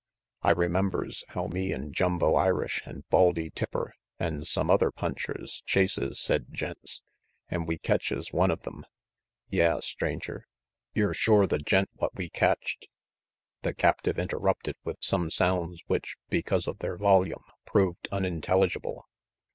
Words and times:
I 0.41 0.49
remembers 0.49 1.23
how 1.27 1.45
me 1.45 1.71
and 1.71 1.93
Jumbo 1.93 2.33
Irish 2.33 2.81
and 2.87 3.07
Baldy 3.09 3.51
Tipper 3.51 3.93
and 4.17 4.47
some 4.47 4.67
other 4.71 4.89
punchers 4.89 5.61
chases 5.67 6.19
said 6.19 6.47
gents, 6.51 7.03
an' 7.49 7.67
we 7.67 7.77
catches 7.77 8.33
one 8.33 8.49
of 8.49 8.61
them. 8.63 8.83
Yeah, 9.51 9.79
Stranger, 9.81 10.47
yer 10.95 11.13
shore 11.13 11.45
the 11.45 11.59
gent 11.59 11.91
what 11.93 12.15
we 12.15 12.29
catched 12.31 12.87
The 13.61 13.75
captive 13.75 14.17
interrupted 14.17 14.75
with 14.83 14.97
some 15.01 15.29
sounds 15.29 15.83
which, 15.85 16.15
because 16.29 16.67
of 16.67 16.79
their 16.79 16.97
volume, 16.97 17.43
proved 17.67 18.07
unintelligible. 18.11 19.05